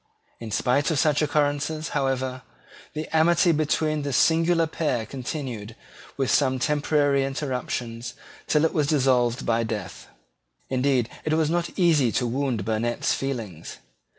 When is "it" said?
8.65-8.73, 11.23-11.33